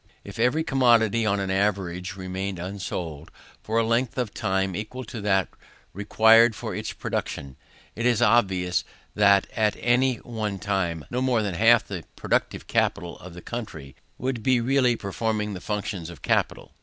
If 0.23 0.39
every 0.39 0.63
commodity 0.63 1.27
on 1.27 1.39
an 1.39 1.51
average 1.51 2.15
remained 2.15 2.57
unsold 2.57 3.29
for 3.61 3.77
a 3.77 3.83
length 3.85 4.17
of 4.17 4.33
time 4.33 4.75
equal 4.75 5.03
to 5.03 5.21
that 5.21 5.47
required 5.93 6.55
for 6.55 6.73
its 6.73 6.91
production, 6.91 7.55
it 7.95 8.07
is 8.07 8.19
obvious 8.19 8.83
that, 9.13 9.45
at 9.55 9.77
any 9.79 10.15
one 10.15 10.57
time, 10.57 11.05
no 11.11 11.21
more 11.21 11.43
than 11.43 11.53
half 11.53 11.85
the 11.85 12.03
productive 12.15 12.65
capital 12.65 13.19
of 13.19 13.35
the 13.35 13.43
country 13.43 13.95
would 14.17 14.41
be 14.41 14.59
really 14.59 14.95
performing 14.95 15.53
the 15.53 15.61
functions 15.61 16.09
of 16.09 16.23
capital. 16.23 16.73